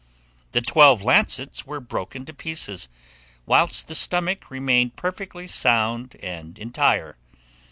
[0.53, 2.87] The twelve lancets were broken to pieces,
[3.45, 7.17] whilst the stomach remained perfectly sound and entire.